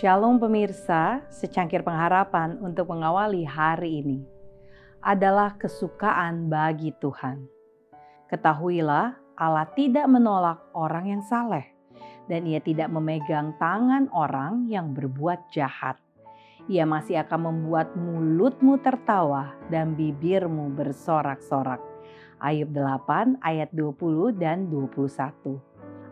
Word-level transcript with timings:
Shalom 0.00 0.40
pemirsa, 0.40 1.20
secangkir 1.28 1.84
pengharapan 1.84 2.56
untuk 2.64 2.88
mengawali 2.88 3.44
hari 3.44 4.00
ini 4.00 4.24
adalah 5.04 5.60
kesukaan 5.60 6.48
bagi 6.48 6.88
Tuhan. 6.96 7.44
Ketahuilah 8.32 9.20
Allah 9.36 9.68
tidak 9.76 10.08
menolak 10.08 10.56
orang 10.72 11.04
yang 11.04 11.20
saleh 11.20 11.68
dan 12.32 12.48
ia 12.48 12.64
tidak 12.64 12.88
memegang 12.88 13.52
tangan 13.60 14.08
orang 14.16 14.72
yang 14.72 14.96
berbuat 14.96 15.52
jahat. 15.52 16.00
Ia 16.64 16.88
masih 16.88 17.20
akan 17.20 17.52
membuat 17.52 17.92
mulutmu 17.92 18.80
tertawa 18.80 19.52
dan 19.68 20.00
bibirmu 20.00 20.72
bersorak-sorak. 20.80 21.84
Ayub 22.40 22.72
8 22.72 23.44
ayat 23.44 23.68
20 23.76 24.32
dan 24.32 24.64
21. 24.72 25.69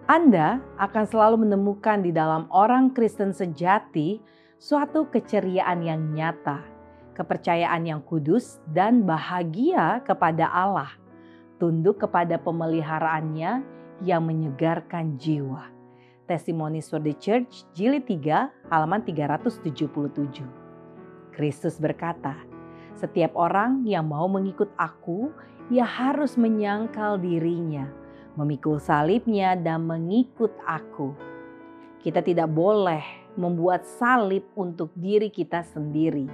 Anda 0.08 0.64
akan 0.80 1.04
selalu 1.04 1.44
menemukan 1.44 2.00
di 2.00 2.16
dalam 2.16 2.48
orang 2.48 2.96
Kristen 2.96 3.28
sejati 3.28 4.16
suatu 4.56 5.04
keceriaan 5.12 5.84
yang 5.84 6.00
nyata, 6.16 6.64
kepercayaan 7.12 7.84
yang 7.84 8.00
kudus, 8.00 8.56
dan 8.72 9.04
bahagia 9.04 10.00
kepada 10.08 10.48
Allah, 10.48 10.96
tunduk 11.60 12.00
kepada 12.00 12.40
pemeliharaannya 12.40 13.60
yang 14.00 14.24
menyegarkan 14.24 15.20
jiwa. 15.20 15.68
Testimonies 16.24 16.88
for 16.88 17.04
the 17.04 17.12
Church, 17.20 17.68
Jilid 17.76 18.08
3, 18.08 18.72
halaman 18.72 19.04
377. 19.04 19.68
Kristus 21.36 21.76
berkata, 21.76 22.32
setiap 22.96 23.36
orang 23.36 23.84
yang 23.84 24.08
mau 24.08 24.24
mengikut 24.24 24.72
aku, 24.80 25.28
ia 25.68 25.84
harus 25.84 26.40
menyangkal 26.40 27.20
dirinya, 27.20 28.07
memikul 28.38 28.78
salibnya 28.78 29.58
dan 29.58 29.82
mengikut 29.82 30.54
aku. 30.62 31.10
Kita 31.98 32.22
tidak 32.22 32.46
boleh 32.54 33.02
membuat 33.34 33.82
salib 33.82 34.46
untuk 34.54 34.94
diri 34.94 35.26
kita 35.26 35.66
sendiri 35.66 36.30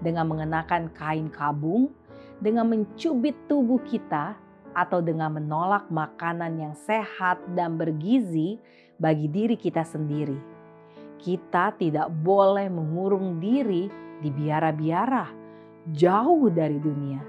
dengan 0.00 0.24
mengenakan 0.32 0.88
kain 0.96 1.28
kabung, 1.28 1.92
dengan 2.40 2.64
mencubit 2.72 3.36
tubuh 3.44 3.84
kita, 3.84 4.40
atau 4.72 5.04
dengan 5.04 5.36
menolak 5.36 5.92
makanan 5.92 6.56
yang 6.56 6.72
sehat 6.72 7.44
dan 7.52 7.76
bergizi 7.76 8.56
bagi 8.96 9.28
diri 9.28 9.60
kita 9.60 9.84
sendiri. 9.84 10.40
Kita 11.20 11.76
tidak 11.76 12.08
boleh 12.24 12.72
mengurung 12.72 13.36
diri 13.36 13.92
di 14.24 14.32
biara-biara, 14.32 15.28
jauh 15.92 16.48
dari 16.48 16.80
dunia, 16.80 17.20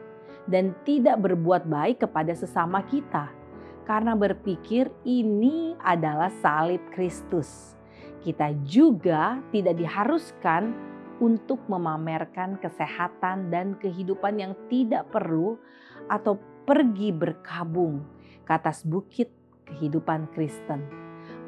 dan 0.47 0.72
tidak 0.88 1.19
berbuat 1.19 1.67
baik 1.67 2.08
kepada 2.08 2.31
sesama 2.31 2.80
kita 2.88 3.42
karena 3.84 4.16
berpikir 4.16 4.92
ini 5.03 5.76
adalah 5.84 6.31
salib 6.39 6.81
Kristus. 6.95 7.76
Kita 8.23 8.56
juga 8.64 9.44
tidak 9.52 9.75
diharuskan 9.75 10.72
untuk 11.20 11.59
memamerkan 11.67 12.58
kesehatan 12.59 13.52
dan 13.52 13.75
kehidupan 13.80 14.40
yang 14.40 14.53
tidak 14.72 15.12
perlu 15.12 15.59
atau 16.08 16.40
pergi 16.64 17.12
berkabung 17.12 18.03
ke 18.48 18.52
atas 18.52 18.88
bukit 18.88 19.31
kehidupan 19.67 20.31
Kristen. 20.31 20.84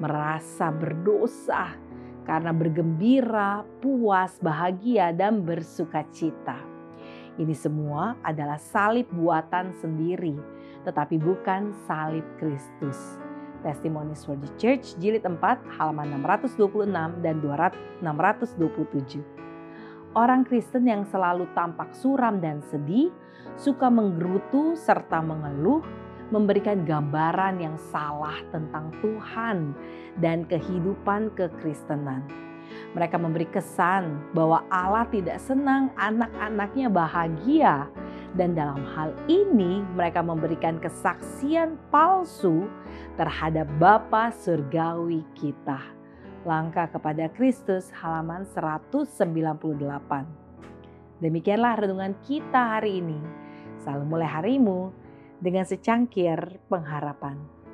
Merasa 0.04 0.72
berdosa 0.76 1.76
karena 2.28 2.52
bergembira, 2.52 3.64
puas, 3.80 4.36
bahagia, 4.44 5.16
dan 5.16 5.48
bersuka 5.48 6.04
cita. 6.12 6.75
Ini 7.36 7.52
semua 7.52 8.16
adalah 8.24 8.56
salib 8.56 9.12
buatan 9.12 9.76
sendiri 9.84 10.56
tetapi 10.86 11.18
bukan 11.18 11.74
salib 11.90 12.24
Kristus. 12.38 13.18
Testimonies 13.66 14.22
for 14.22 14.38
the 14.38 14.48
Church 14.62 14.94
jilid 15.02 15.26
4 15.26 15.42
halaman 15.82 16.22
626 16.22 16.86
dan 17.26 17.42
627. 17.42 19.26
Orang 20.16 20.46
Kristen 20.46 20.86
yang 20.86 21.04
selalu 21.10 21.50
tampak 21.58 21.92
suram 21.98 22.40
dan 22.40 22.62
sedih, 22.70 23.10
suka 23.58 23.90
menggerutu 23.90 24.78
serta 24.78 25.20
mengeluh, 25.20 25.82
memberikan 26.30 26.86
gambaran 26.86 27.58
yang 27.60 27.76
salah 27.90 28.38
tentang 28.54 28.94
Tuhan 29.02 29.74
dan 30.22 30.46
kehidupan 30.46 31.34
kekristenan. 31.34 32.45
Mereka 32.96 33.20
memberi 33.20 33.44
kesan 33.52 34.32
bahwa 34.32 34.64
Allah 34.72 35.04
tidak 35.12 35.36
senang 35.44 35.92
anak-anaknya 36.00 36.88
bahagia 36.88 37.92
dan 38.36 38.56
dalam 38.56 38.84
hal 38.96 39.12
ini 39.28 39.84
mereka 39.96 40.24
memberikan 40.24 40.80
kesaksian 40.80 41.76
palsu 41.92 42.68
terhadap 43.20 43.68
Bapa 43.80 44.32
surgawi 44.32 45.24
kita. 45.36 45.80
Langkah 46.48 46.88
kepada 46.88 47.28
Kristus 47.32 47.92
halaman 47.96 48.48
198. 48.48 49.20
Demikianlah 51.20 51.80
renungan 51.80 52.14
kita 52.24 52.80
hari 52.80 53.04
ini. 53.04 53.18
Selalu 53.82 54.04
mulai 54.08 54.30
harimu 54.30 54.92
dengan 55.40 55.66
secangkir 55.68 56.60
pengharapan. 56.72 57.65